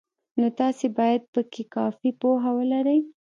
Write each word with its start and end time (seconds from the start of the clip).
نو 0.39 0.45
تاسې 0.59 0.85
باید 0.97 1.21
پکې 1.33 1.63
کافي 1.75 2.09
پوهه 2.19 2.51
ولرئ. 2.57 2.99